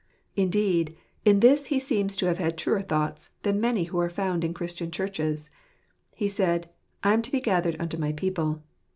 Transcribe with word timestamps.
Indeed, 0.35 0.97
in 1.25 1.41
this 1.41 1.67
he 1.67 1.79
seems 1.79 2.15
to 2.17 2.25
have 2.25 2.39
had 2.39 2.57
truer 2.57 2.81
thoughts 2.81 3.29
than 3.43 3.61
many 3.61 3.83
who 3.83 3.99
are 3.99 4.09
found 4.09 4.43
in 4.43 4.51
Christian 4.51 4.89
churches. 4.89 5.51
He 6.15 6.27
said," 6.27 6.71
I 7.03 7.13
am 7.13 7.21
to 7.21 7.31
be 7.31 7.39
gathered 7.39 7.79
unto 7.79 7.97
my 7.99 8.11
people." 8.11 8.63